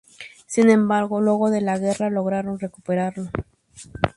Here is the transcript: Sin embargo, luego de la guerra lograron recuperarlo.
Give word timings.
Sin 0.47 0.71
embargo, 0.71 1.21
luego 1.21 1.51
de 1.51 1.61
la 1.61 1.77
guerra 1.77 2.09
lograron 2.09 2.57
recuperarlo. 2.57 3.29